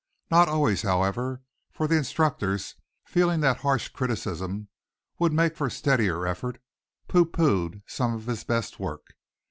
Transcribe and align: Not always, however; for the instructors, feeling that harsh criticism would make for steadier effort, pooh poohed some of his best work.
Not 0.31 0.47
always, 0.49 0.81
however; 0.81 1.43
for 1.69 1.87
the 1.87 1.95
instructors, 1.95 2.73
feeling 3.05 3.41
that 3.41 3.57
harsh 3.57 3.87
criticism 3.89 4.67
would 5.19 5.31
make 5.31 5.55
for 5.55 5.69
steadier 5.69 6.25
effort, 6.25 6.59
pooh 7.07 7.27
poohed 7.27 7.83
some 7.85 8.15
of 8.15 8.25
his 8.25 8.43
best 8.43 8.79
work. 8.79 9.11